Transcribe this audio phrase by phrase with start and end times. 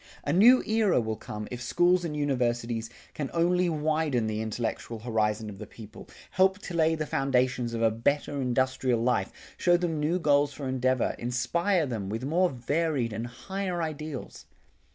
[0.23, 5.47] A new era will come if schools and universities can only widen the intellectual horizon
[5.47, 9.99] of the people, help to lay the foundations of a better industrial life, show them
[9.99, 14.47] new goals for endeavor, inspire them with more varied and higher ideals.